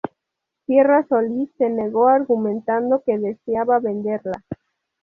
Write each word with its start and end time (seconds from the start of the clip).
Sierra 0.65 1.05
Solís 1.07 1.51
se 1.59 1.69
negó 1.69 2.07
argumentando 2.07 3.03
que 3.05 3.19
deseaba 3.19 3.77
venderla. 3.79 4.43